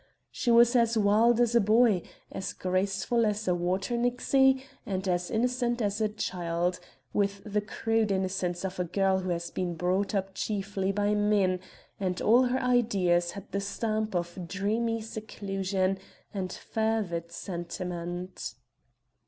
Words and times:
She 0.31 0.49
was 0.49 0.75
as 0.75 0.97
wild 0.97 1.39
as 1.39 1.53
a 1.53 1.61
boy, 1.61 2.01
as 2.31 2.53
graceful 2.53 3.23
as 3.23 3.47
a 3.47 3.53
water 3.53 3.95
nixie, 3.95 4.65
and 4.83 5.07
as 5.07 5.29
innocent 5.29 5.79
as 5.79 6.01
a 6.01 6.09
child 6.09 6.79
with 7.13 7.43
the 7.45 7.61
crude 7.61 8.11
innocence 8.11 8.65
of 8.65 8.79
a 8.79 8.83
girl 8.83 9.19
who 9.19 9.29
has 9.29 9.51
been 9.51 9.75
brought 9.75 10.15
up 10.15 10.33
chiefly 10.33 10.91
by 10.91 11.13
men 11.13 11.59
and 11.99 12.19
all 12.19 12.45
her 12.45 12.57
ideas 12.59 13.33
had 13.33 13.51
the 13.51 13.61
stamp 13.61 14.15
of 14.15 14.47
dreamy 14.47 15.01
seclusion 15.01 15.99
and 16.33 16.51
fervid 16.51 17.31
sentiment. 17.31 18.55